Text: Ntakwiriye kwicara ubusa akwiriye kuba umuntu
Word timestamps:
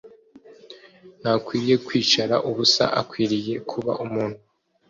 Ntakwiriye 1.21 1.75
kwicara 1.85 2.35
ubusa 2.49 2.85
akwiriye 3.01 3.53
kuba 3.69 3.91
umuntu 4.05 4.39